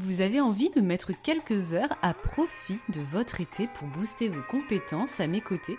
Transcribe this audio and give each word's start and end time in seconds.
Vous 0.00 0.20
avez 0.20 0.40
envie 0.40 0.70
de 0.70 0.80
mettre 0.80 1.10
quelques 1.24 1.74
heures 1.74 1.98
à 2.02 2.14
profit 2.14 2.78
de 2.88 3.00
votre 3.00 3.40
été 3.40 3.66
pour 3.74 3.88
booster 3.88 4.28
vos 4.28 4.42
compétences 4.48 5.18
à 5.18 5.26
mes 5.26 5.40
côtés? 5.40 5.76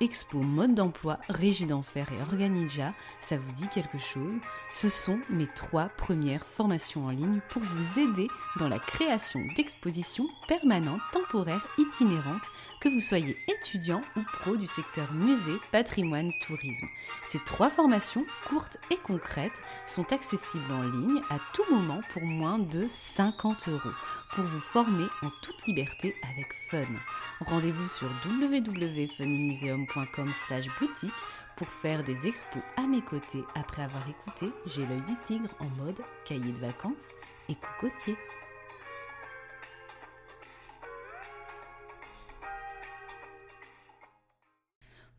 Expo 0.00 0.38
Mode 0.38 0.74
d'emploi, 0.74 1.18
Régie 1.28 1.66
d'Enfer 1.66 2.06
et 2.12 2.22
Organija, 2.22 2.94
ça 3.18 3.36
vous 3.36 3.50
dit 3.52 3.66
quelque 3.66 3.98
chose? 3.98 4.38
Ce 4.72 4.88
sont 4.88 5.18
mes 5.28 5.48
trois 5.48 5.86
premières 5.86 6.46
formations 6.46 7.06
en 7.06 7.10
ligne 7.10 7.40
pour 7.48 7.62
vous 7.62 8.00
aider 8.00 8.28
dans 8.58 8.68
la 8.68 8.78
création 8.78 9.40
d'expositions 9.56 10.28
permanentes, 10.46 11.00
temporaires, 11.12 11.66
itinérantes, 11.78 12.46
que 12.80 12.88
vous 12.88 13.00
soyez 13.00 13.36
étudiant 13.48 14.00
ou 14.16 14.20
pro 14.22 14.56
du 14.56 14.68
secteur 14.68 15.12
musée, 15.12 15.58
patrimoine, 15.72 16.30
tourisme. 16.46 16.86
Ces 17.26 17.40
trois 17.40 17.68
formations, 17.68 18.24
courtes 18.48 18.78
et 18.92 18.98
concrètes, 18.98 19.60
sont 19.84 20.12
accessibles 20.12 20.72
en 20.72 20.82
ligne 20.82 21.20
à 21.28 21.38
tout 21.54 21.64
moment 21.74 22.00
pour 22.10 22.22
moins 22.22 22.60
de 22.60 22.86
50 22.86 23.68
euros 23.68 23.94
pour 24.30 24.44
vous 24.44 24.60
former 24.60 25.06
en 25.22 25.30
toute 25.42 25.66
liberté 25.66 26.14
avec 26.22 26.52
fun. 26.70 26.82
Rendez-vous 27.40 27.88
sur 27.88 28.08
www.funmuseum.com 28.24 29.87
pour 31.56 31.68
faire 31.68 32.04
des 32.04 32.26
expos 32.26 32.62
à 32.76 32.86
mes 32.86 33.02
côtés 33.02 33.44
après 33.54 33.82
avoir 33.82 34.08
écouté 34.08 34.52
J'ai 34.66 34.86
l'œil 34.86 35.02
du 35.02 35.16
tigre 35.24 35.50
en 35.60 35.68
mode 35.82 36.00
cahier 36.24 36.52
de 36.52 36.58
vacances 36.58 37.08
et 37.48 37.54
cocotier. 37.54 38.16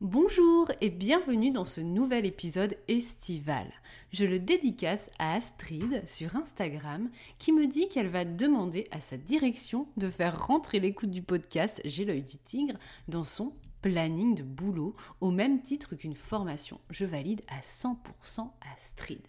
Bonjour 0.01 0.71
et 0.79 0.89
bienvenue 0.89 1.51
dans 1.51 1.65
ce 1.65 1.81
nouvel 1.81 2.25
épisode 2.25 2.77
estival. 2.87 3.67
Je 4.11 4.25
le 4.25 4.39
dédicace 4.39 5.11
à 5.19 5.33
Astrid 5.35 6.03
sur 6.07 6.35
Instagram 6.35 7.09
qui 7.37 7.51
me 7.51 7.67
dit 7.67 7.89
qu'elle 7.89 8.07
va 8.07 8.23
demander 8.23 8.87
à 8.91 9.01
sa 9.01 9.17
direction 9.17 9.87
de 9.97 10.09
faire 10.09 10.47
rentrer 10.47 10.79
l'écoute 10.79 11.11
du 11.11 11.21
podcast 11.21 11.81
J'ai 11.85 12.05
l'œil 12.05 12.23
du 12.23 12.37
tigre 12.37 12.77
dans 13.07 13.25
son 13.25 13.53
planning 13.81 14.35
de 14.35 14.43
boulot 14.43 14.95
au 15.21 15.31
même 15.31 15.61
titre 15.61 15.95
qu'une 15.95 16.15
formation. 16.15 16.79
Je 16.89 17.05
valide 17.05 17.41
à 17.47 17.61
100% 17.61 18.49
Astrid. 18.73 19.21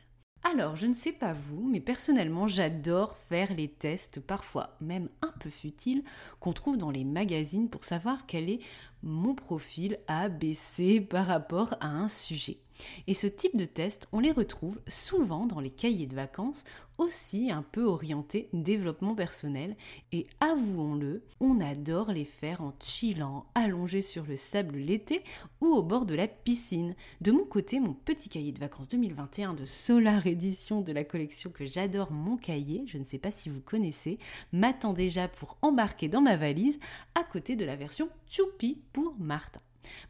Alors, 0.43 0.75
je 0.75 0.87
ne 0.87 0.95
sais 0.95 1.13
pas 1.13 1.35
vous, 1.35 1.69
mais 1.69 1.81
personnellement, 1.81 2.49
j'adore 2.49 3.19
faire 3.19 3.53
les 3.55 3.69
tests, 3.69 4.21
parfois 4.21 4.77
même 4.81 5.11
un 5.21 5.35
peu 5.39 5.51
futiles, 5.51 6.03
qu'on 6.41 6.55
trouve 6.55 6.79
dans 6.79 6.91
les 6.91 7.05
magazines 7.05 7.69
pour 7.69 7.85
savoir 7.85 8.25
quel 8.27 8.49
est 8.49 8.61
mon 9.03 9.35
profil 9.35 9.99
ABC 10.09 11.03
par 11.03 11.27
rapport 11.27 11.75
à 11.81 11.89
un 11.89 12.09
sujet. 12.09 12.59
Et 13.07 13.13
ce 13.13 13.27
type 13.27 13.57
de 13.57 13.67
test, 13.67 14.09
on 14.13 14.21
les 14.21 14.33
retrouve 14.33 14.81
souvent 14.89 15.45
dans 15.45 15.61
les 15.61 15.71
cahiers 15.71 16.07
de 16.07 16.17
vacances, 16.17 16.65
aussi 17.01 17.51
un 17.51 17.63
peu 17.63 17.85
orientés 17.85 18.49
développement 18.53 19.15
personnel. 19.15 19.77
Et 20.13 20.27
avouons-le, 20.41 21.25
on 21.41 21.59
adore 21.61 22.13
les 22.13 22.25
faire 22.25 22.61
en 22.61 22.75
chillant, 22.81 23.47
allongé 23.55 24.03
sur 24.03 24.27
le 24.27 24.37
sable 24.37 24.77
l'été 24.77 25.25
ou 25.61 25.69
au 25.69 25.83
bord 25.83 26.07
de 26.07 26.15
la 26.15 26.29
piscine. 26.29 26.95
De 27.21 27.33
mon 27.33 27.45
côté, 27.45 27.81
mon 27.81 27.95
petit 27.95 28.29
cahier 28.29 28.53
de 28.53 28.61
vacances 28.61 28.89
2021 28.89 29.55
de 29.55 29.65
Solar 29.65 30.27
Edition 30.27 30.83
de 30.83 30.93
la 30.93 31.05
collection 31.05 31.51
que 31.51 31.65
j'adore, 31.65 32.13
mon 32.13 32.37
cahier, 32.37 32.85
je 32.87 32.99
ne 32.99 33.05
sais 33.05 33.19
pas 33.19 33.31
si 33.31 33.49
vous 33.49 33.63
connaissez, 33.63 34.19
m'attend 34.53 34.93
déjà 34.93 35.27
pour 35.27 35.57
embarquer 35.63 36.09
dans 36.09 36.21
ma 36.21 36.37
valise 36.37 36.79
à 37.15 37.25
côté 37.25 37.57
de 37.57 37.65
la 37.65 37.77
version 37.77 38.11
Choupi 38.29 38.79
pour 38.93 39.15
Martin. 39.19 39.61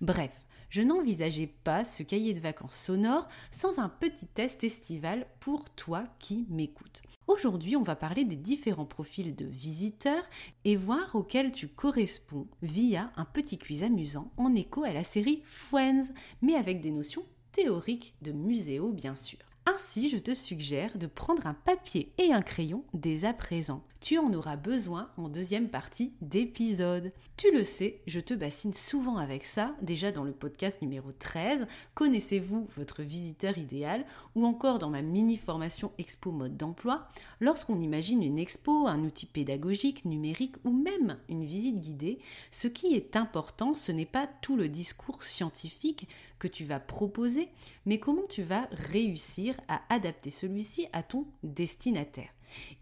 Bref, 0.01 0.47
je 0.71 0.83
n'envisageais 0.83 1.53
pas 1.65 1.85
ce 1.85 2.03
cahier 2.03 2.33
de 2.33 2.41
vacances 2.41 2.77
sonore 2.77 3.29
sans 3.51 3.79
un 3.79 3.89
petit 3.89 4.27
test 4.27 4.65
estival 4.65 5.27
pour 5.41 5.69
toi 5.71 6.05
qui 6.19 6.47
m'écoutes. 6.49 7.03
Aujourd'hui, 7.27 7.77
on 7.77 7.83
va 7.83 7.97
parler 7.97 8.25
des 8.25 8.37
différents 8.37 8.87
profils 8.87 9.37
de 9.37 9.45
visiteurs 9.45 10.25
et 10.65 10.77
voir 10.77 11.15
auxquels 11.15 11.53
tu 11.53 11.69
corresponds 11.69 12.49
via 12.63 13.13
un 13.17 13.25
petit 13.25 13.59
quiz 13.59 13.83
amusant 13.83 14.31
en 14.37 14.55
écho 14.55 14.85
à 14.85 14.93
la 14.93 15.05
série 15.05 15.43
Friends, 15.45 16.09
mais 16.41 16.55
avec 16.55 16.81
des 16.81 16.91
notions 16.91 17.25
théoriques 17.53 18.15
de 18.23 18.33
muséo 18.33 18.91
bien 18.91 19.15
sûr. 19.15 19.39
Ainsi, 19.67 20.09
je 20.09 20.17
te 20.17 20.35
suggère 20.35 20.97
de 20.99 21.07
prendre 21.07 21.47
un 21.47 21.55
papier 21.55 22.13
et 22.19 22.33
un 22.33 22.43
crayon 22.43 22.83
dès 22.95 23.25
à 23.25 23.35
présent. 23.35 23.85
Tu 24.01 24.17
en 24.17 24.33
auras 24.33 24.57
besoin 24.57 25.11
en 25.19 25.29
deuxième 25.29 25.69
partie 25.69 26.15
d'épisode. 26.23 27.13
Tu 27.37 27.53
le 27.53 27.65
sais, 27.65 28.01
je 28.07 28.19
te 28.19 28.33
bassine 28.33 28.73
souvent 28.73 29.19
avec 29.19 29.45
ça, 29.45 29.77
déjà 29.83 30.11
dans 30.11 30.25
le 30.25 30.33
podcast 30.33 30.81
numéro 30.81 31.13
13, 31.13 31.67
Connaissez-vous 31.95 32.67
votre 32.79 33.03
visiteur 33.03 33.59
idéal 33.59 34.07
ou 34.35 34.47
encore 34.47 34.79
dans 34.79 34.89
ma 34.89 35.03
mini-formation 35.03 35.93
Expo 35.99 36.33
mode 36.33 36.57
d'emploi, 36.57 37.09
lorsqu'on 37.41 37.79
imagine 37.79 38.23
une 38.23 38.39
expo, 38.39 38.87
un 38.87 39.05
outil 39.05 39.27
pédagogique, 39.27 40.07
numérique 40.07 40.57
ou 40.65 40.71
même 40.71 41.19
une 41.29 41.45
visite 41.45 41.79
guidée, 41.79 42.21
ce 42.51 42.69
qui 42.69 42.95
est 42.95 43.17
important, 43.17 43.75
ce 43.75 43.93
n'est 43.93 44.07
pas 44.07 44.27
tout 44.41 44.57
le 44.57 44.71
discours 44.71 45.23
scientifique 45.23 46.09
que 46.39 46.49
tu 46.49 46.65
vas 46.65 46.81
proposer, 46.81 47.51
mais 47.85 48.01
comment 48.01 48.27
tu 48.31 48.43
vas 48.43 48.67
réussir 48.73 49.61
à 49.69 49.83
adapter 49.91 50.31
celui-ci 50.31 50.87
à 50.95 51.03
ton 51.03 51.27
destinataire. 51.43 52.31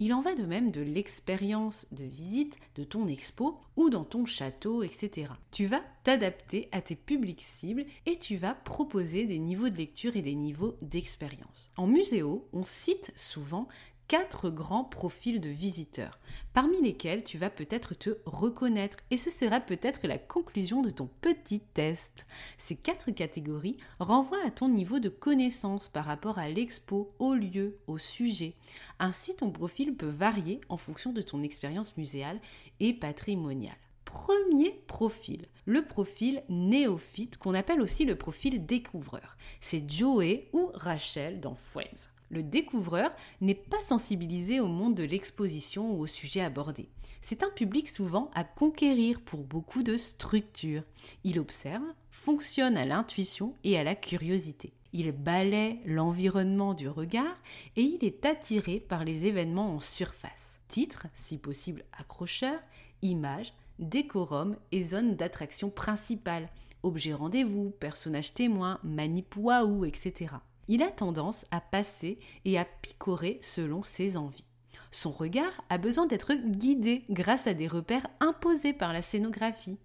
Il 0.00 0.12
en 0.14 0.20
va 0.20 0.34
de 0.34 0.44
même 0.44 0.70
de 0.70 0.80
l'expérience 0.80 1.86
de 1.92 2.04
visite 2.04 2.56
de 2.74 2.84
ton 2.84 3.06
expo 3.06 3.58
ou 3.76 3.90
dans 3.90 4.04
ton 4.04 4.26
château, 4.26 4.82
etc. 4.82 5.32
Tu 5.50 5.66
vas 5.66 5.82
t'adapter 6.04 6.68
à 6.72 6.80
tes 6.80 6.96
publics 6.96 7.42
cibles 7.42 7.84
et 8.06 8.16
tu 8.16 8.36
vas 8.36 8.54
proposer 8.54 9.24
des 9.24 9.38
niveaux 9.38 9.68
de 9.68 9.76
lecture 9.76 10.16
et 10.16 10.22
des 10.22 10.34
niveaux 10.34 10.76
d'expérience. 10.82 11.70
En 11.76 11.86
muséo, 11.86 12.48
on 12.52 12.64
cite 12.64 13.12
souvent 13.16 13.68
quatre 14.08 14.48
grands 14.48 14.84
profils 14.84 15.40
de 15.40 15.50
visiteurs, 15.50 16.18
parmi 16.54 16.80
lesquels 16.80 17.22
tu 17.22 17.36
vas 17.36 17.50
peut-être 17.50 17.94
te 17.94 18.10
reconnaître, 18.24 18.96
et 19.10 19.18
ce 19.18 19.30
sera 19.30 19.60
peut-être 19.60 20.06
la 20.06 20.18
conclusion 20.18 20.80
de 20.80 20.90
ton 20.90 21.10
petit 21.20 21.60
test. 21.60 22.26
Ces 22.56 22.74
quatre 22.74 23.10
catégories 23.10 23.76
renvoient 24.00 24.44
à 24.44 24.50
ton 24.50 24.70
niveau 24.70 24.98
de 24.98 25.10
connaissance 25.10 25.88
par 25.88 26.06
rapport 26.06 26.38
à 26.38 26.48
l'expo, 26.48 27.12
au 27.18 27.34
lieu, 27.34 27.78
au 27.86 27.98
sujet. 27.98 28.54
Ainsi, 28.98 29.36
ton 29.36 29.50
profil 29.50 29.94
peut 29.94 30.06
varier 30.06 30.62
en 30.70 30.78
fonction 30.78 31.12
de 31.12 31.22
ton 31.22 31.42
expérience 31.42 31.96
muséale 31.96 32.40
et 32.80 32.94
patrimoniale 32.94 33.76
premier 34.04 34.70
profil, 34.86 35.44
le 35.66 35.84
profil 35.84 36.42
néophyte 36.48 37.36
qu'on 37.36 37.52
appelle 37.52 37.82
aussi 37.82 38.06
le 38.06 38.16
profil 38.16 38.64
découvreur. 38.64 39.36
C'est 39.60 39.86
Joey 39.86 40.48
ou 40.54 40.70
Rachel 40.72 41.40
dans 41.40 41.56
Friends. 41.56 42.08
Le 42.30 42.42
découvreur 42.42 43.10
n'est 43.40 43.54
pas 43.54 43.80
sensibilisé 43.80 44.60
au 44.60 44.66
monde 44.66 44.94
de 44.94 45.04
l'exposition 45.04 45.92
ou 45.92 46.00
au 46.00 46.06
sujet 46.06 46.42
abordé. 46.42 46.88
C'est 47.22 47.42
un 47.42 47.50
public 47.50 47.88
souvent 47.88 48.30
à 48.34 48.44
conquérir 48.44 49.20
pour 49.22 49.44
beaucoup 49.44 49.82
de 49.82 49.96
structures. 49.96 50.82
Il 51.24 51.40
observe, 51.40 51.84
fonctionne 52.10 52.76
à 52.76 52.84
l'intuition 52.84 53.54
et 53.64 53.78
à 53.78 53.84
la 53.84 53.94
curiosité. 53.94 54.74
Il 54.92 55.10
balaie 55.12 55.78
l'environnement 55.86 56.74
du 56.74 56.88
regard 56.88 57.36
et 57.76 57.82
il 57.82 58.04
est 58.04 58.26
attiré 58.26 58.80
par 58.80 59.04
les 59.04 59.26
événements 59.26 59.74
en 59.74 59.80
surface. 59.80 60.60
Titre, 60.68 61.06
si 61.14 61.38
possible 61.38 61.84
accrocheur, 61.98 62.58
images, 63.00 63.54
décorum 63.78 64.56
et 64.72 64.82
zone 64.82 65.16
d'attraction 65.16 65.70
principale, 65.70 66.48
objet 66.82 67.14
rendez-vous, 67.14 67.70
personnage 67.70 68.34
témoin, 68.34 68.78
manip 68.82 69.34
waouh, 69.36 69.84
etc 69.86 70.36
il 70.68 70.82
a 70.82 70.90
tendance 70.90 71.44
à 71.50 71.60
passer 71.60 72.18
et 72.44 72.58
à 72.58 72.64
picorer 72.64 73.38
selon 73.42 73.82
ses 73.82 74.16
envies. 74.16 74.44
Son 74.90 75.10
regard 75.10 75.64
a 75.68 75.78
besoin 75.78 76.06
d'être 76.06 76.34
guidé 76.34 77.04
grâce 77.10 77.46
à 77.46 77.54
des 77.54 77.68
repères 77.68 78.06
imposés 78.20 78.72
par 78.72 78.92
la 78.92 79.02
scénographie. 79.02 79.78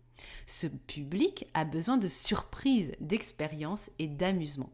Ce 0.45 0.67
public 0.67 1.47
a 1.53 1.65
besoin 1.65 1.97
de 1.97 2.07
surprises, 2.07 2.91
d'expériences 2.99 3.89
et 3.99 4.07
d'amusement. 4.07 4.69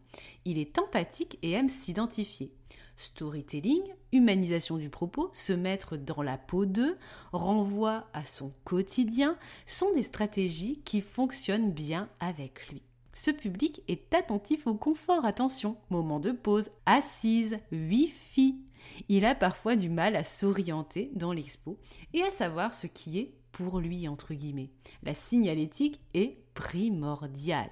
Il 0.45 0.57
est 0.57 0.77
empathique 0.77 1.39
et 1.41 1.51
aime 1.51 1.69
s'identifier. 1.69 2.51
Storytelling, 2.97 3.81
humanisation 4.11 4.77
du 4.77 4.89
propos, 4.89 5.29
se 5.33 5.53
mettre 5.53 5.95
dans 5.95 6.21
la 6.21 6.37
peau 6.37 6.65
d'eux, 6.65 6.97
renvoi 7.31 8.07
à 8.13 8.25
son 8.25 8.51
quotidien, 8.65 9.37
sont 9.65 9.93
des 9.93 10.03
stratégies 10.03 10.81
qui 10.83 10.99
fonctionnent 10.99 11.71
bien 11.71 12.09
avec 12.19 12.67
lui. 12.67 12.83
Ce 13.13 13.31
public 13.31 13.81
est 13.87 14.13
attentif 14.13 14.67
au 14.67 14.75
confort, 14.75 15.25
attention, 15.25 15.77
moment 15.89 16.19
de 16.19 16.31
pause, 16.31 16.69
assise, 16.85 17.57
wifi. 17.71 18.61
Il 19.07 19.25
a 19.25 19.35
parfois 19.35 19.75
du 19.75 19.89
mal 19.89 20.15
à 20.15 20.23
s'orienter 20.23 21.11
dans 21.13 21.33
l'expo 21.33 21.77
et 22.13 22.23
à 22.23 22.31
savoir 22.31 22.73
ce 22.73 22.87
qui 22.87 23.19
est 23.19 23.33
pour 23.51 23.79
lui, 23.79 24.07
entre 24.07 24.33
guillemets. 24.33 24.71
La 25.03 25.13
signalétique 25.13 25.99
est 26.13 26.37
primordiale. 26.53 27.71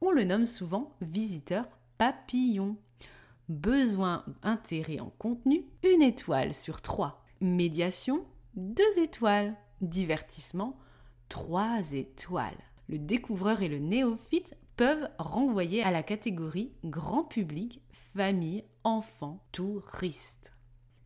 On 0.00 0.10
le 0.10 0.24
nomme 0.24 0.46
souvent 0.46 0.94
visiteur 1.00 1.66
papillon. 1.98 2.76
Besoin 3.48 4.24
intérêt 4.42 5.00
en 5.00 5.10
contenu, 5.18 5.64
une 5.82 6.02
étoile 6.02 6.54
sur 6.54 6.80
trois. 6.82 7.24
Médiation, 7.40 8.24
deux 8.54 8.98
étoiles. 8.98 9.56
Divertissement, 9.80 10.78
trois 11.28 11.92
étoiles. 11.92 12.58
Le 12.88 12.98
découvreur 12.98 13.62
et 13.62 13.68
le 13.68 13.78
néophyte 13.78 14.54
peuvent 14.76 15.08
renvoyer 15.18 15.82
à 15.82 15.90
la 15.90 16.02
catégorie 16.02 16.72
grand 16.84 17.24
public, 17.24 17.80
famille, 17.92 18.64
enfant, 18.82 19.44
touriste. 19.52 20.52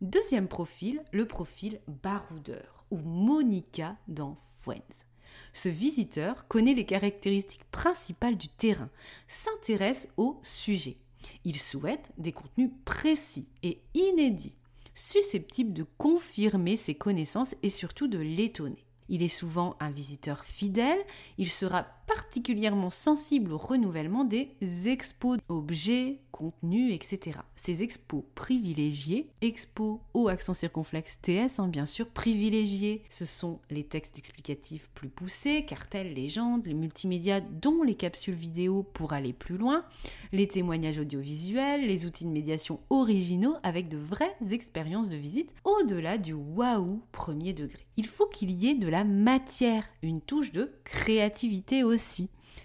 Deuxième 0.01 0.47
profil, 0.47 1.03
le 1.11 1.25
profil 1.25 1.81
baroudeur 1.87 2.85
ou 2.89 2.97
Monica 2.97 3.97
dans 4.07 4.37
Friends. 4.61 5.05
Ce 5.53 5.69
visiteur 5.69 6.47
connaît 6.47 6.73
les 6.73 6.85
caractéristiques 6.85 7.69
principales 7.71 8.37
du 8.37 8.49
terrain, 8.49 8.89
s'intéresse 9.27 10.07
au 10.17 10.39
sujet. 10.41 10.97
Il 11.43 11.59
souhaite 11.59 12.11
des 12.17 12.31
contenus 12.31 12.71
précis 12.85 13.47
et 13.61 13.81
inédits, 13.93 14.55
susceptibles 14.93 15.73
de 15.73 15.85
confirmer 15.97 16.77
ses 16.77 16.95
connaissances 16.95 17.55
et 17.61 17.69
surtout 17.69 18.07
de 18.07 18.19
l'étonner. 18.19 18.85
Il 19.09 19.23
est 19.23 19.27
souvent 19.27 19.75
un 19.79 19.89
visiteur 19.89 20.45
fidèle, 20.45 20.99
il 21.37 21.49
sera 21.49 21.87
particulièrement 22.15 22.89
sensible 22.89 23.53
au 23.53 23.57
renouvellement 23.57 24.23
des 24.23 24.49
expos 24.85 25.37
objets, 25.47 26.19
contenus, 26.31 26.93
etc. 26.93 27.39
Ces 27.55 27.83
expos 27.83 28.23
privilégiés, 28.33 29.29
expos 29.41 29.99
au 30.13 30.27
accent 30.27 30.53
circonflexe 30.53 31.19
TS, 31.21 31.59
hein, 31.59 31.67
bien 31.67 31.85
sûr, 31.85 32.07
privilégiés, 32.07 33.03
ce 33.09 33.25
sont 33.25 33.59
les 33.69 33.83
textes 33.83 34.17
explicatifs 34.17 34.89
plus 34.95 35.09
poussés, 35.09 35.65
cartels, 35.65 36.13
légendes, 36.13 36.65
les 36.65 36.73
multimédias, 36.73 37.41
dont 37.41 37.83
les 37.83 37.95
capsules 37.95 38.33
vidéo 38.33 38.83
pour 38.93 39.13
aller 39.13 39.33
plus 39.33 39.57
loin, 39.57 39.85
les 40.31 40.47
témoignages 40.47 40.97
audiovisuels, 40.97 41.85
les 41.85 42.05
outils 42.05 42.25
de 42.25 42.31
médiation 42.31 42.79
originaux 42.89 43.57
avec 43.61 43.89
de 43.89 43.97
vraies 43.97 44.35
expériences 44.51 45.09
de 45.09 45.17
visite 45.17 45.53
au-delà 45.63 46.17
du 46.17 46.33
waouh 46.33 47.01
premier 47.11 47.53
degré. 47.53 47.85
Il 47.97 48.07
faut 48.07 48.27
qu'il 48.27 48.51
y 48.51 48.69
ait 48.69 48.75
de 48.75 48.87
la 48.87 49.03
matière, 49.03 49.83
une 50.01 50.21
touche 50.21 50.53
de 50.53 50.71
créativité 50.85 51.83
aussi. 51.83 51.98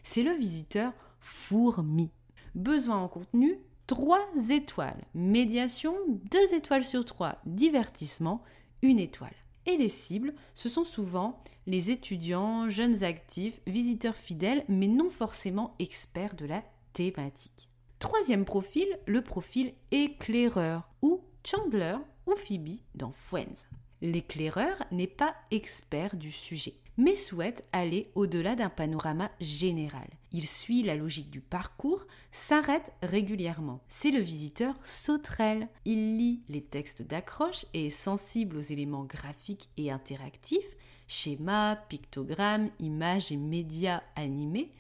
C'est 0.03 0.23
le 0.23 0.33
visiteur 0.33 0.93
fourmi. 1.21 2.11
Besoin 2.55 2.99
en 2.99 3.09
contenu 3.09 3.59
3 3.87 4.21
étoiles. 4.51 5.05
Médiation 5.15 5.95
2 6.31 6.55
étoiles 6.55 6.85
sur 6.85 7.05
3. 7.05 7.41
Divertissement 7.47 8.43
1 8.83 8.97
étoile. 8.99 9.35
Et 9.67 9.77
les 9.77 9.89
cibles, 9.89 10.35
ce 10.55 10.69
sont 10.69 10.85
souvent 10.85 11.39
les 11.67 11.91
étudiants, 11.91 12.69
jeunes 12.69 13.03
actifs, 13.03 13.61
visiteurs 13.67 14.17
fidèles, 14.17 14.65
mais 14.69 14.89
non 14.89 15.11
forcément 15.11 15.75
experts 15.79 16.35
de 16.35 16.47
la 16.47 16.63
thématique. 16.93 17.71
Troisième 17.99 18.45
profil, 18.45 18.87
le 19.07 19.23
profil 19.23 19.73
éclaireur, 19.91 20.89
ou 21.01 21.23
Chandler 21.45 21.97
ou 22.27 22.37
Phoebe 22.37 22.81
dans 22.95 23.13
Friends. 23.13 23.69
L'éclaireur 24.03 24.85
n'est 24.91 25.07
pas 25.07 25.35
expert 25.51 26.15
du 26.17 26.31
sujet 26.31 26.75
mais 26.97 27.17
souhaite 27.17 27.65
aller 27.73 28.11
au-delà 28.15 28.55
d'un 28.55 28.69
panorama 28.69 29.31
général. 29.41 30.09
Il 30.33 30.47
suit 30.47 30.83
la 30.83 30.97
logique 30.97 31.31
du 31.31 31.41
parcours, 31.41 32.07
s'arrête 32.33 32.93
régulièrement. 33.03 33.81
C'est 33.89 34.11
le 34.11 34.21
visiteur 34.21 34.75
sauterelle. 34.83 35.69
Il 35.85 36.17
lit 36.17 36.43
les 36.49 36.63
textes 36.63 37.03
d'accroche 37.03 37.67
et 37.75 37.87
est 37.87 37.91
sensible 37.91 38.57
aux 38.57 38.61
éléments 38.61 39.05
graphiques 39.05 39.69
et 39.77 39.91
interactifs, 39.91 40.77
schémas, 41.07 41.77
pictogrammes, 41.77 42.71
images 42.81 43.33
et 43.33 43.37
médias 43.37 44.03
animés, 44.17 44.73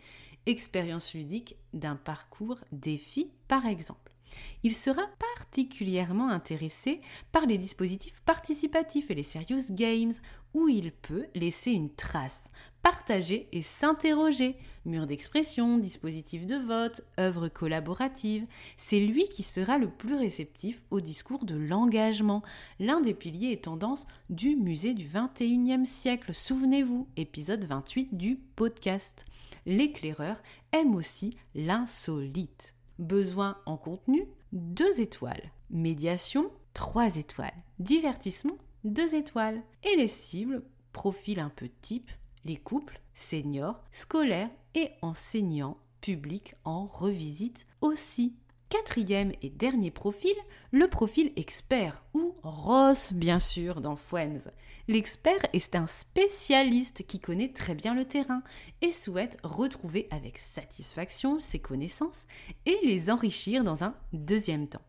expérience 0.47 1.15
ludique 1.15 1.57
d'un 1.73 1.97
parcours 1.97 2.59
défi 2.73 3.31
par 3.49 3.67
exemple. 3.67 4.14
Il 4.63 4.75
sera 4.75 5.03
particulièrement 5.37 6.31
intéressé 6.31 7.01
par 7.33 7.47
les 7.47 7.59
dispositifs 7.59 8.21
participatifs 8.21 9.11
et 9.11 9.15
les 9.15 9.23
serious 9.23 9.71
games, 9.71 10.13
où 10.55 10.69
il 10.69 10.93
peut 10.93 11.27
laisser 11.35 11.73
une 11.73 11.93
trace, 11.93 12.45
partager 12.81 13.49
et 13.53 13.61
s'interroger. 13.61 14.57
Mur 14.87 15.07
d'expression, 15.07 15.79
dispositif 15.79 16.47
de 16.47 16.57
vote, 16.57 17.03
œuvre 17.19 17.49
collaborative. 17.49 18.47
C'est 18.77 19.01
lui 19.01 19.25
qui 19.25 19.43
sera 19.43 19.79
le 19.79 19.91
plus 19.91 20.15
réceptif 20.15 20.83
au 20.91 21.01
discours 21.01 21.45
de 21.45 21.57
l'engagement, 21.57 22.43
l'un 22.79 23.01
des 23.01 23.15
piliers 23.15 23.53
et 23.53 23.61
tendances 23.61 24.07
du 24.31 24.57
musée 24.57 24.95
du 24.95 25.07
21e 25.07 25.87
siècle. 25.87 26.33
Souvenez-vous, 26.35 27.09
épisode 27.17 27.65
28 27.65 28.17
du 28.17 28.37
podcast. 28.57 29.25
L'éclaireur 29.67 30.43
aime 30.73 30.95
aussi 30.95 31.37
l'insolite. 31.55 32.74
Besoin 32.99 33.59
en 33.67 33.77
contenu 33.77 34.27
2 34.53 35.01
étoiles. 35.01 35.51
Médiation 35.71 36.51
3 36.75 37.17
étoiles. 37.17 37.63
Divertissement 37.79 38.57
2 38.85 39.15
étoiles. 39.15 39.63
Et 39.83 39.97
les 39.97 40.09
cibles, 40.09 40.63
profil 40.93 41.41
un 41.41 41.51
peu 41.51 41.69
type, 41.81 42.11
les 42.45 42.57
couples, 42.57 43.01
seniors, 43.15 43.83
scolaires 43.93 44.51
et 44.75 44.91
enseignants, 45.03 45.79
publics 46.01 46.55
en 46.65 46.85
revisite 46.85 47.67
aussi. 47.81 48.37
Quatrième 48.75 49.31
et 49.41 49.51
dernier 49.51 49.93
profil, 49.93 50.35
le 50.73 50.89
profil 50.89 51.31
expert, 51.37 52.03
ou 52.13 52.35
Ross 52.43 53.13
bien 53.13 53.39
sûr 53.39 53.81
dans 53.81 53.95
Friends. 53.95 54.51
L'expert 54.89 55.47
est 55.53 55.77
un 55.77 55.87
spécialiste 55.87 57.07
qui 57.07 57.21
connaît 57.21 57.53
très 57.53 57.77
bien 57.77 57.95
le 57.95 58.05
terrain 58.05 58.43
et 58.83 58.91
souhaite 58.91 59.39
retrouver 59.45 60.09
avec 60.11 60.39
satisfaction 60.39 61.39
ses 61.39 61.61
connaissances 61.61 62.25
et 62.67 62.77
les 62.83 63.13
enrichir 63.13 63.63
dans 63.63 63.85
un 63.85 63.95
deuxième 64.13 64.67
temps. 64.67 64.83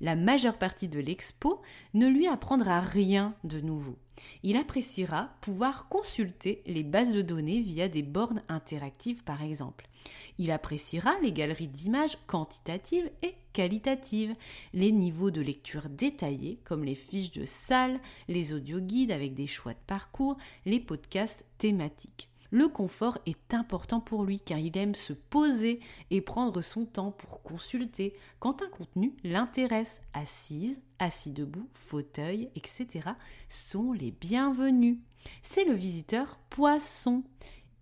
La 0.00 0.16
majeure 0.16 0.58
partie 0.58 0.88
de 0.88 1.00
l'expo 1.00 1.60
ne 1.92 2.08
lui 2.08 2.26
apprendra 2.26 2.80
rien 2.80 3.34
de 3.44 3.60
nouveau. 3.60 3.98
Il 4.44 4.56
appréciera 4.56 5.30
pouvoir 5.42 5.88
consulter 5.88 6.62
les 6.64 6.84
bases 6.84 7.12
de 7.12 7.20
données 7.20 7.60
via 7.60 7.88
des 7.88 8.02
bornes 8.02 8.42
interactives 8.48 9.24
par 9.24 9.42
exemple. 9.42 9.86
Il 10.38 10.50
appréciera 10.50 11.18
les 11.22 11.32
galeries 11.32 11.68
d'images 11.68 12.18
quantitatives 12.26 13.10
et 13.22 13.34
qualitatives, 13.52 14.34
les 14.74 14.92
niveaux 14.92 15.30
de 15.30 15.40
lecture 15.40 15.88
détaillés 15.88 16.60
comme 16.64 16.84
les 16.84 16.94
fiches 16.94 17.32
de 17.32 17.46
salle, 17.46 18.00
les 18.28 18.52
audioguides 18.52 19.12
avec 19.12 19.34
des 19.34 19.46
choix 19.46 19.72
de 19.72 19.78
parcours, 19.86 20.36
les 20.66 20.80
podcasts 20.80 21.46
thématiques. 21.58 22.28
Le 22.50 22.68
confort 22.68 23.18
est 23.26 23.54
important 23.54 24.00
pour 24.00 24.24
lui 24.24 24.40
car 24.40 24.58
il 24.58 24.76
aime 24.78 24.94
se 24.94 25.12
poser 25.12 25.80
et 26.10 26.20
prendre 26.20 26.62
son 26.62 26.84
temps 26.84 27.10
pour 27.10 27.42
consulter 27.42 28.14
quand 28.38 28.62
un 28.62 28.68
contenu 28.68 29.14
l'intéresse. 29.24 30.00
Assise, 30.12 30.80
assis 30.98 31.32
debout, 31.32 31.68
fauteuil, 31.74 32.50
etc. 32.54 33.10
sont 33.48 33.92
les 33.92 34.12
bienvenus. 34.12 34.98
C'est 35.42 35.64
le 35.64 35.74
visiteur 35.74 36.38
poisson 36.50 37.24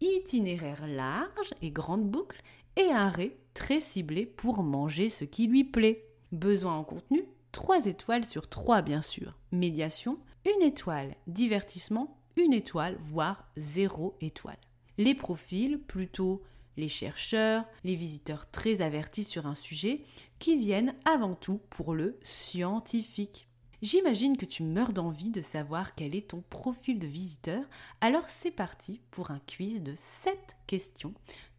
itinéraire 0.01 0.87
large 0.87 1.55
et 1.63 1.71
grande 1.71 2.09
boucle 2.09 2.43
et 2.77 2.91
un 2.91 3.09
ré 3.09 3.39
très 3.55 3.81
ciblé 3.81 4.27
pour 4.27 4.63
manger 4.63 5.09
ce 5.09 5.25
qui 5.25 5.47
lui 5.47 5.65
plaît. 5.65 6.07
Besoin 6.33 6.77
en 6.77 6.85
contenu 6.85 7.25
3 7.53 7.87
étoiles 7.87 8.25
sur 8.25 8.49
3 8.49 8.83
bien 8.83 9.03
sûr. 9.03 9.39
Médiation 9.53 10.19
1 10.47 10.67
étoile. 10.67 11.15
Divertissement 11.27 12.19
1 12.39 12.51
étoile 12.51 12.99
voire 13.05 13.49
0 13.57 14.17
étoile. 14.21 14.59
Les 14.99 15.15
profils 15.15 15.79
plutôt 15.79 16.43
les 16.77 16.89
chercheurs, 16.89 17.65
les 17.85 17.95
visiteurs 17.95 18.51
très 18.51 18.81
avertis 18.81 19.25
sur 19.25 19.47
un 19.47 19.55
sujet 19.55 20.03
qui 20.39 20.57
viennent 20.57 20.95
avant 21.05 21.35
tout 21.35 21.61
pour 21.71 21.95
le 21.95 22.19
scientifique. 22.23 23.49
J'imagine 23.85 24.39
que 24.39 24.47
tu 24.47 24.63
meurs 24.63 24.95
d'envie 24.95 25.29
de 25.29 25.43
savoir 25.43 25.95
quel 25.95 26.15
est 26.15 26.31
ton 26.31 26.43
profil 26.49 26.99
de 26.99 27.07
visiteur, 27.07 27.63
alors 28.01 28.31
c'est 28.31 28.51
parti 28.51 29.03
pour 29.11 29.31
un 29.31 29.41
quiz 29.41 29.83
de 29.83 29.93
7 29.95 30.39
questions. 30.67 31.13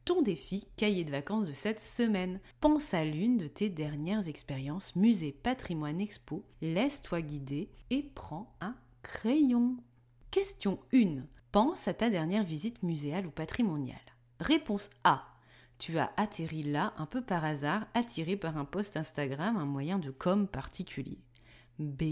Ton 0.06 0.24
défi 0.24 0.66
cahier 0.76 1.04
de 1.04 1.12
vacances 1.12 1.46
de 1.46 1.52
cette 1.52 1.84
semaine. 1.84 2.40
Pense 2.62 2.96
à 2.96 3.06
l'une 3.06 3.38
de 3.38 3.46
tes 3.46 3.70
dernières 3.70 4.28
expériences 4.28 4.96
musée, 4.96 5.34
patrimoine, 5.34 6.02
expo, 6.02 6.44
laisse-toi 6.64 7.22
guider 7.22 7.70
et 7.92 8.02
prends 8.02 8.56
un 8.60 8.76
crayon. 9.04 9.78
Question 10.32 10.80
1. 10.96 11.28
Pense 11.52 11.88
à 11.88 11.94
ta 11.94 12.10
dernière 12.10 12.44
visite 12.44 12.82
muséale 12.82 13.28
ou 13.28 13.32
patrimoniale. 13.32 14.00
Réponse 14.40 14.90
A. 15.04 15.28
Tu 15.78 16.00
as 16.00 16.12
atterri 16.18 16.64
là 16.64 16.96
un 16.98 17.06
peu 17.06 17.22
par 17.22 17.46
hasard, 17.46 17.86
attiré 17.94 18.36
par 18.36 18.58
un 18.58 18.66
post 18.66 18.98
Instagram, 18.98 19.58
un 19.58 19.66
moyen 19.66 20.00
de 20.00 20.10
com 20.10 20.48
particulier. 20.48 21.20
B. 21.80 22.04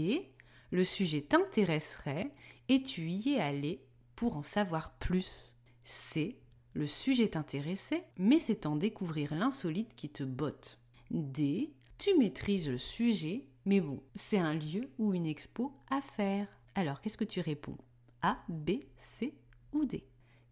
Le 0.70 0.84
sujet 0.84 1.22
t'intéresserait 1.22 2.32
et 2.68 2.82
tu 2.82 3.08
y 3.08 3.34
es 3.34 3.40
allé 3.40 3.84
pour 4.16 4.36
en 4.36 4.42
savoir 4.42 4.94
plus? 4.98 5.54
C. 5.84 6.38
Le 6.72 6.86
sujet 6.86 7.28
t'intéressait, 7.28 8.04
mais 8.18 8.38
c'est 8.38 8.66
en 8.66 8.76
découvrir 8.76 9.34
l'insolite 9.34 9.94
qui 9.94 10.08
te 10.08 10.24
botte. 10.24 10.80
D. 11.10 11.72
Tu 11.98 12.18
maîtrises 12.18 12.68
le 12.68 12.78
sujet, 12.78 13.46
mais 13.64 13.80
bon, 13.80 14.02
c'est 14.14 14.38
un 14.38 14.54
lieu 14.54 14.90
ou 14.98 15.14
une 15.14 15.26
expo 15.26 15.72
à 15.90 16.00
faire. 16.00 16.48
Alors, 16.74 17.00
qu'est-ce 17.00 17.18
que 17.18 17.24
tu 17.24 17.40
réponds? 17.40 17.78
A, 18.22 18.42
B, 18.48 18.80
C 18.96 19.34
ou 19.72 19.84
D? 19.84 20.04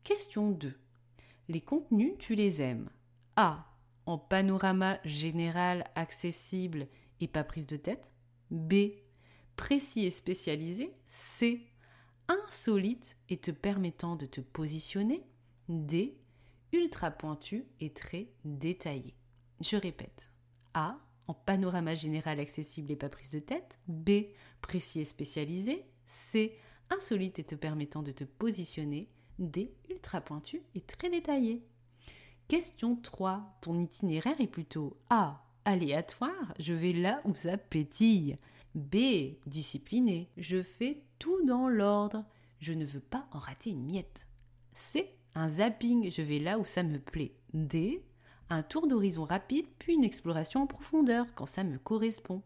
Question 0.04 0.52
2. 0.52 0.72
Les 1.48 1.60
contenus, 1.60 2.14
tu 2.18 2.34
les 2.36 2.62
aimes? 2.62 2.90
A. 3.36 3.66
En 4.06 4.18
panorama 4.18 4.98
général, 5.04 5.84
accessible 5.94 6.86
et 7.20 7.28
pas 7.28 7.44
prise 7.44 7.66
de 7.66 7.76
tête? 7.76 8.12
B. 8.50 8.74
Précis 9.62 10.06
et 10.06 10.10
spécialisé. 10.10 10.92
C. 11.06 11.64
Insolite 12.26 13.16
et 13.28 13.36
te 13.36 13.52
permettant 13.52 14.16
de 14.16 14.26
te 14.26 14.40
positionner. 14.40 15.24
D. 15.68 16.18
Ultra 16.72 17.12
pointu 17.12 17.64
et 17.78 17.92
très 17.92 18.26
détaillé. 18.44 19.14
Je 19.60 19.76
répète. 19.76 20.32
A. 20.74 20.98
En 21.28 21.34
panorama 21.34 21.94
général 21.94 22.40
accessible 22.40 22.90
et 22.90 22.96
pas 22.96 23.08
prise 23.08 23.30
de 23.30 23.38
tête. 23.38 23.78
B. 23.86 24.24
Précis 24.62 24.98
et 24.98 25.04
spécialisé. 25.04 25.84
C. 26.06 26.58
Insolite 26.90 27.38
et 27.38 27.44
te 27.44 27.54
permettant 27.54 28.02
de 28.02 28.10
te 28.10 28.24
positionner. 28.24 29.08
D. 29.38 29.72
Ultra 29.88 30.20
pointu 30.20 30.60
et 30.74 30.80
très 30.80 31.08
détaillé. 31.08 31.62
Question 32.48 32.96
3. 32.96 33.58
Ton 33.60 33.78
itinéraire 33.78 34.40
est 34.40 34.48
plutôt 34.48 34.98
A. 35.08 35.46
Aléatoire, 35.64 36.52
je 36.58 36.74
vais 36.74 36.92
là 36.92 37.22
où 37.24 37.36
ça 37.36 37.56
pétille. 37.56 38.36
B. 38.74 39.36
Discipliné, 39.46 40.30
je 40.36 40.62
fais 40.62 41.02
tout 41.18 41.44
dans 41.44 41.68
l'ordre, 41.68 42.24
je 42.58 42.72
ne 42.72 42.84
veux 42.84 43.00
pas 43.00 43.26
en 43.32 43.38
rater 43.38 43.70
une 43.70 43.84
miette. 43.84 44.26
C. 44.72 45.16
Un 45.34 45.48
zapping, 45.48 46.10
je 46.10 46.22
vais 46.22 46.38
là 46.38 46.58
où 46.58 46.64
ça 46.64 46.82
me 46.82 46.98
plaît. 46.98 47.34
D. 47.54 48.02
Un 48.50 48.62
tour 48.62 48.86
d'horizon 48.86 49.24
rapide, 49.24 49.66
puis 49.78 49.94
une 49.94 50.04
exploration 50.04 50.62
en 50.62 50.66
profondeur 50.66 51.26
quand 51.34 51.46
ça 51.46 51.64
me 51.64 51.78
correspond. 51.78 52.42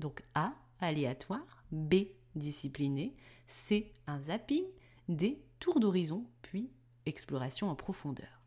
Donc 0.00 0.22
A. 0.34 0.54
Aléatoire. 0.80 1.64
B. 1.70 2.06
Discipliné. 2.34 3.14
C. 3.46 3.92
Un 4.06 4.18
zapping. 4.20 4.64
D. 5.08 5.40
Tour 5.60 5.80
d'horizon, 5.80 6.24
puis 6.42 6.70
exploration 7.06 7.68
en 7.68 7.74
profondeur. 7.74 8.40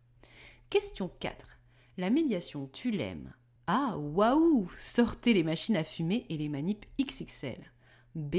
Question 0.70 1.10
4. 1.20 1.60
La 1.98 2.10
médiation, 2.10 2.68
tu 2.74 2.92
l'aimes? 2.92 3.34
Ah, 3.68 3.98
waouh 3.98 4.70
Sortez 4.78 5.34
les 5.34 5.44
machines 5.44 5.76
à 5.76 5.84
fumer 5.84 6.26
et 6.30 6.38
les 6.38 6.50
manips 6.50 6.86
XXL. 7.00 7.72
B. 8.16 8.38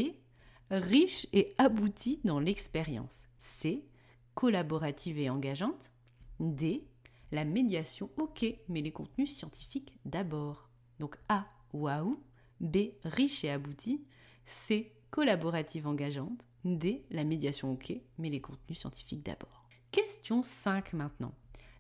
Riche 0.71 1.27
et 1.33 1.55
abouti 1.59 2.21
dans 2.25 2.41
l'expérience. 2.41 3.29
C. 3.39 3.87
Collaborative 4.35 5.19
et 5.19 5.31
engageante. 5.31 5.93
D. 6.41 6.87
La 7.31 7.45
médiation, 7.45 8.11
ok, 8.17 8.47
mais 8.69 8.81
les 8.81 8.91
contenus 8.91 9.37
scientifiques 9.37 9.93
d'abord. 10.05 10.71
Donc 10.99 11.17
A. 11.29 11.47
Waouh. 11.73 12.23
B. 12.61 12.93
Riche 13.05 13.45
et 13.45 13.51
abouti. 13.51 14.03
C. 14.47 14.93
Collaborative 15.11 15.87
engageante. 15.87 16.43
D. 16.65 17.05
La 17.11 17.25
médiation, 17.25 17.73
ok, 17.73 17.93
mais 18.17 18.31
les 18.31 18.41
contenus 18.41 18.79
scientifiques 18.79 19.23
d'abord. 19.23 19.69
Question 19.91 20.43
5 20.43 20.95
maintenant 20.95 21.35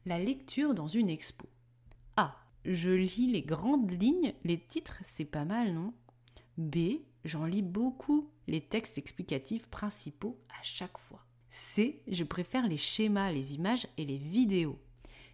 la 0.08 0.18
lecture 0.18 0.74
dans 0.74 0.88
une 0.88 1.10
expo. 1.10 1.46
Je 2.70 2.90
lis 2.90 3.28
les 3.28 3.40
grandes 3.40 3.90
lignes, 3.90 4.34
les 4.44 4.60
titres, 4.60 5.00
c'est 5.02 5.24
pas 5.24 5.46
mal, 5.46 5.72
non? 5.72 5.94
B. 6.58 7.00
J'en 7.24 7.46
lis 7.46 7.62
beaucoup, 7.62 8.28
les 8.46 8.60
textes 8.60 8.98
explicatifs 8.98 9.68
principaux 9.68 10.38
à 10.50 10.62
chaque 10.62 10.98
fois. 10.98 11.24
C. 11.48 12.02
Je 12.06 12.24
préfère 12.24 12.68
les 12.68 12.76
schémas, 12.76 13.32
les 13.32 13.54
images 13.54 13.86
et 13.96 14.04
les 14.04 14.18
vidéos. 14.18 14.78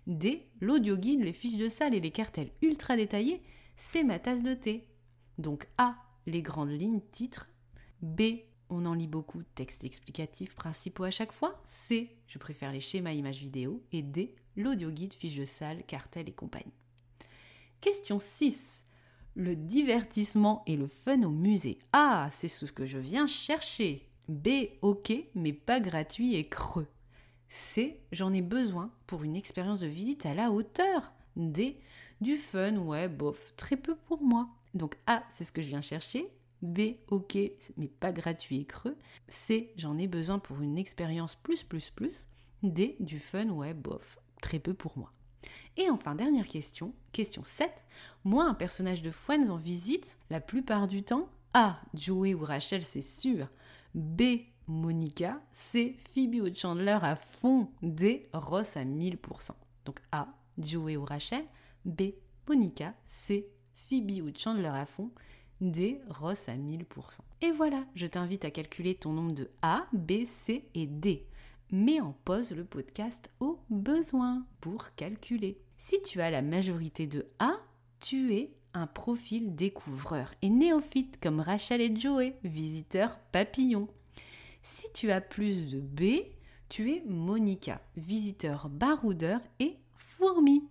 D. 0.06 0.46
L'audio 0.60 0.96
guide, 0.96 1.24
les 1.24 1.32
fiches 1.32 1.58
de 1.58 1.68
salle 1.68 1.92
et 1.96 2.00
les 2.00 2.12
cartels 2.12 2.52
ultra 2.62 2.94
détaillés, 2.94 3.42
c'est 3.74 4.04
ma 4.04 4.20
tasse 4.20 4.44
de 4.44 4.54
thé. 4.54 4.86
Donc 5.36 5.66
A. 5.76 5.96
Les 6.26 6.40
grandes 6.40 6.70
lignes, 6.70 7.00
titres. 7.10 7.50
B. 8.00 8.22
On 8.68 8.86
en 8.86 8.94
lit 8.94 9.08
beaucoup, 9.08 9.42
textes 9.56 9.82
explicatifs 9.82 10.54
principaux 10.54 11.02
à 11.02 11.10
chaque 11.10 11.32
fois. 11.32 11.60
C. 11.64 12.16
Je 12.28 12.38
préfère 12.38 12.70
les 12.70 12.78
schémas, 12.78 13.12
images, 13.12 13.40
vidéos. 13.40 13.82
Et 13.90 14.02
D 14.02 14.36
l'audio 14.56 14.92
guide, 14.92 15.14
fiche 15.14 15.34
de 15.34 15.44
salle, 15.44 15.82
cartel 15.88 16.28
et 16.28 16.32
compagnie. 16.32 16.72
Question 17.84 18.18
6. 18.18 18.82
Le 19.34 19.54
divertissement 19.54 20.62
et 20.66 20.74
le 20.74 20.86
fun 20.86 21.22
au 21.22 21.28
musée. 21.28 21.78
Ah, 21.92 22.28
c'est 22.30 22.48
ce 22.48 22.64
que 22.64 22.86
je 22.86 22.96
viens 22.96 23.26
chercher. 23.26 24.08
B, 24.26 24.48
ok, 24.80 25.12
mais 25.34 25.52
pas 25.52 25.80
gratuit 25.80 26.34
et 26.34 26.48
creux. 26.48 26.86
C, 27.50 28.00
j'en 28.10 28.32
ai 28.32 28.40
besoin 28.40 28.90
pour 29.06 29.22
une 29.22 29.36
expérience 29.36 29.80
de 29.80 29.86
visite 29.86 30.24
à 30.24 30.32
la 30.32 30.50
hauteur. 30.50 31.12
D, 31.36 31.78
du 32.22 32.38
fun, 32.38 32.78
ouais, 32.78 33.06
bof, 33.06 33.52
très 33.58 33.76
peu 33.76 33.94
pour 33.94 34.22
moi. 34.22 34.48
Donc 34.72 34.96
A, 35.06 35.22
c'est 35.28 35.44
ce 35.44 35.52
que 35.52 35.60
je 35.60 35.68
viens 35.68 35.82
chercher. 35.82 36.26
B, 36.62 36.94
ok, 37.08 37.36
mais 37.76 37.88
pas 37.88 38.12
gratuit 38.12 38.60
et 38.60 38.64
creux. 38.64 38.96
C, 39.28 39.74
j'en 39.76 39.98
ai 39.98 40.06
besoin 40.06 40.38
pour 40.38 40.62
une 40.62 40.78
expérience 40.78 41.34
plus, 41.34 41.62
plus, 41.62 41.90
plus. 41.90 42.28
D, 42.62 42.96
du 42.98 43.18
fun, 43.18 43.50
ouais, 43.50 43.74
bof, 43.74 44.18
très 44.40 44.58
peu 44.58 44.72
pour 44.72 44.96
moi. 44.96 45.12
Et 45.76 45.90
enfin, 45.90 46.14
dernière 46.14 46.46
question, 46.46 46.92
question 47.12 47.42
7. 47.44 47.70
Moi, 48.24 48.44
un 48.44 48.54
personnage 48.54 49.02
de 49.02 49.10
Friends 49.10 49.48
en 49.50 49.56
visite, 49.56 50.18
la 50.30 50.40
plupart 50.40 50.86
du 50.86 51.02
temps, 51.02 51.28
A. 51.52 51.80
Joey 51.94 52.34
ou 52.34 52.44
Rachel, 52.44 52.82
c'est 52.82 53.02
sûr. 53.02 53.48
B. 53.94 54.22
Monica. 54.66 55.40
C. 55.52 55.96
Phoebe 56.12 56.42
ou 56.42 56.54
Chandler 56.54 56.98
à 57.02 57.16
fond. 57.16 57.68
D. 57.82 58.28
Ross 58.32 58.76
à 58.76 58.84
1000%. 58.84 59.50
Donc 59.84 60.00
A. 60.12 60.28
Joey 60.58 60.96
ou 60.96 61.04
Rachel. 61.04 61.44
B. 61.84 62.12
Monica. 62.48 62.94
C. 63.04 63.48
Phoebe 63.74 64.22
ou 64.24 64.30
Chandler 64.36 64.72
à 64.72 64.86
fond. 64.86 65.10
D. 65.60 66.00
Ross 66.08 66.48
à 66.48 66.54
1000%. 66.54 66.84
Et 67.42 67.50
voilà, 67.50 67.84
je 67.94 68.06
t'invite 68.06 68.44
à 68.44 68.50
calculer 68.50 68.94
ton 68.94 69.12
nombre 69.12 69.32
de 69.32 69.50
A, 69.62 69.86
B, 69.92 70.24
C 70.24 70.68
et 70.74 70.86
D 70.86 71.26
mets 71.70 72.00
en 72.00 72.14
pause 72.24 72.52
le 72.52 72.64
podcast 72.64 73.30
au 73.40 73.58
besoin 73.70 74.46
pour 74.60 74.94
calculer. 74.94 75.58
Si 75.78 76.00
tu 76.02 76.20
as 76.20 76.30
la 76.30 76.42
majorité 76.42 77.06
de 77.06 77.26
A, 77.38 77.54
tu 78.00 78.34
es 78.34 78.54
un 78.74 78.86
profil 78.86 79.54
découvreur 79.54 80.34
et 80.42 80.50
néophyte 80.50 81.20
comme 81.20 81.40
Rachel 81.40 81.80
et 81.80 81.94
Joey, 81.94 82.36
visiteur 82.42 83.18
papillon. 83.32 83.88
Si 84.62 84.86
tu 84.92 85.10
as 85.10 85.20
plus 85.20 85.70
de 85.70 85.80
B, 85.80 86.26
tu 86.68 86.90
es 86.92 87.02
Monica, 87.06 87.80
visiteur 87.96 88.68
baroudeur 88.68 89.40
et 89.60 89.76
fourmi. 89.96 90.64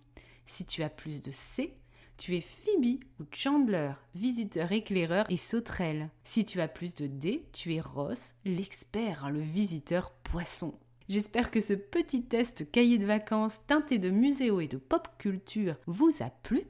Si 0.46 0.66
tu 0.66 0.82
as 0.82 0.90
plus 0.90 1.22
de 1.22 1.30
C, 1.30 1.74
tu 2.16 2.36
es 2.36 2.40
Phoebe 2.40 3.02
ou 3.20 3.24
Chandler, 3.32 3.92
visiteur 4.14 4.70
éclaireur 4.72 5.26
et 5.30 5.36
sauterelle. 5.36 6.10
Si 6.22 6.44
tu 6.44 6.60
as 6.60 6.68
plus 6.68 6.94
de 6.94 7.06
D, 7.06 7.44
tu 7.52 7.74
es 7.74 7.80
Ross, 7.80 8.34
l'expert, 8.44 9.24
hein, 9.24 9.30
le 9.30 9.40
visiteur 9.40 10.12
poisson. 10.22 10.74
J'espère 11.08 11.50
que 11.50 11.60
ce 11.60 11.74
petit 11.74 12.22
test 12.22 12.70
cahier 12.70 12.96
de 12.96 13.04
vacances 13.04 13.60
teinté 13.66 13.98
de 13.98 14.08
muséo 14.08 14.60
et 14.60 14.68
de 14.68 14.78
pop 14.78 15.06
culture 15.18 15.76
vous 15.86 16.10
a 16.20 16.30
plu. 16.30 16.62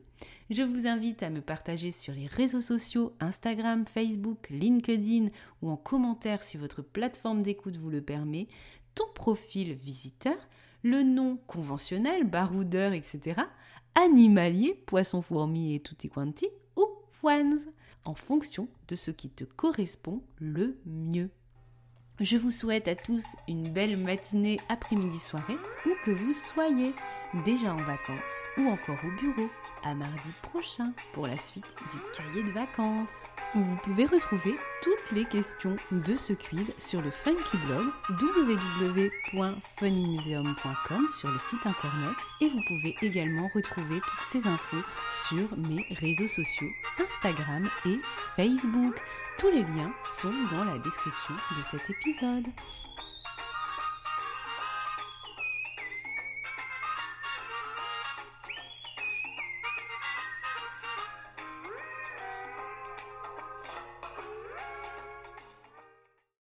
Je 0.50 0.62
vous 0.62 0.88
invite 0.88 1.22
à 1.22 1.30
me 1.30 1.40
partager 1.40 1.92
sur 1.92 2.12
les 2.12 2.26
réseaux 2.26 2.60
sociaux 2.60 3.12
Instagram, 3.20 3.86
Facebook, 3.86 4.48
LinkedIn 4.50 5.28
ou 5.62 5.70
en 5.70 5.76
commentaire 5.76 6.42
si 6.42 6.56
votre 6.56 6.82
plateforme 6.82 7.42
d'écoute 7.42 7.76
vous 7.76 7.90
le 7.90 8.02
permet, 8.02 8.48
ton 8.96 9.06
profil 9.14 9.72
visiteur, 9.72 10.36
le 10.82 11.04
nom 11.04 11.38
conventionnel, 11.46 12.24
baroudeur, 12.24 12.92
etc., 12.92 13.40
animalier, 13.94 14.74
poisson 14.86 15.22
fourmi 15.22 15.76
et 15.76 15.80
tutti 15.80 16.08
quanti, 16.08 16.48
ou 16.76 16.86
foines, 17.12 17.60
en 18.04 18.14
fonction 18.14 18.68
de 18.88 18.96
ce 18.96 19.12
qui 19.12 19.30
te 19.30 19.44
correspond 19.44 20.22
le 20.40 20.76
mieux. 20.86 21.30
Je 22.20 22.36
vous 22.36 22.52
souhaite 22.52 22.86
à 22.86 22.94
tous 22.94 23.24
une 23.48 23.68
belle 23.68 23.96
matinée, 23.96 24.58
après-midi, 24.68 25.18
soirée, 25.18 25.56
où 25.84 25.90
que 26.04 26.12
vous 26.12 26.32
soyez, 26.32 26.94
déjà 27.44 27.72
en 27.72 27.76
vacances 27.76 28.42
ou 28.58 28.68
encore 28.68 28.98
au 29.04 29.10
bureau. 29.20 29.48
À 29.82 29.94
mardi 29.94 30.30
prochain 30.42 30.92
pour 31.12 31.26
la 31.26 31.36
suite 31.36 31.68
du 31.92 31.98
cahier 32.16 32.42
de 32.42 32.50
vacances. 32.50 33.28
Vous 33.54 33.76
pouvez 33.82 34.06
retrouver 34.06 34.56
toutes 34.82 35.10
les 35.12 35.24
questions 35.24 35.76
de 35.90 36.16
ce 36.16 36.32
quiz 36.32 36.72
sur 36.78 37.02
le 37.02 37.10
Funky 37.10 37.58
Blog 37.66 37.88
www.funnymuseum.com 38.08 41.08
sur 41.20 41.30
le 41.30 41.38
site 41.38 41.66
internet 41.66 42.16
et 42.40 42.48
vous 42.48 42.62
pouvez 42.66 42.96
également 43.02 43.50
retrouver 43.54 44.00
toutes 44.00 44.24
ces 44.30 44.46
infos 44.48 44.82
sur 45.28 45.46
mes 45.68 45.84
réseaux 45.90 46.28
sociaux 46.28 46.70
Instagram 46.98 47.68
et 47.86 47.98
Facebook. 48.36 48.98
Tous 49.38 49.50
les 49.50 49.62
liens 49.62 49.92
sont 50.02 50.32
dans 50.50 50.64
la 50.64 50.78
description 50.78 51.34
de 51.58 51.62
cet 51.62 51.90
épisode. 51.90 52.46